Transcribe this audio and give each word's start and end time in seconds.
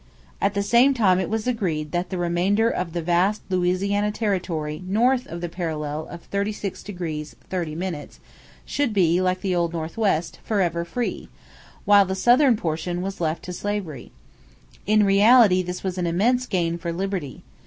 At 0.41 0.55
the 0.55 0.63
same 0.63 0.95
time 0.95 1.19
it 1.19 1.29
was 1.29 1.45
agreed 1.45 1.91
that 1.91 2.09
the 2.09 2.17
remainder 2.17 2.67
of 2.71 2.93
the 2.93 3.03
vast 3.03 3.43
Louisiana 3.51 4.11
territory 4.11 4.81
north 4.87 5.27
of 5.27 5.41
the 5.41 5.47
parallel 5.47 6.07
of 6.07 6.27
36° 6.31 7.35
30' 7.47 8.09
should 8.65 8.93
be, 8.95 9.21
like 9.21 9.41
the 9.41 9.53
old 9.53 9.73
Northwest, 9.73 10.39
forever 10.43 10.83
free; 10.85 11.29
while 11.85 12.05
the 12.05 12.15
southern 12.15 12.57
portion 12.57 13.03
was 13.03 13.21
left 13.21 13.43
to 13.43 13.53
slavery. 13.53 14.11
In 14.87 15.05
reality 15.05 15.61
this 15.61 15.83
was 15.83 15.99
an 15.99 16.07
immense 16.07 16.47
gain 16.47 16.79
for 16.79 16.91
liberty. 16.91 17.43